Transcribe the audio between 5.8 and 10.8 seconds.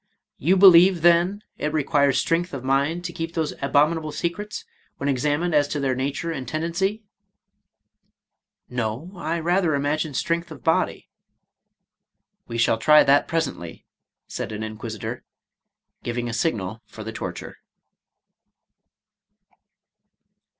nature and tendency?"— "No, I rather imagine strength of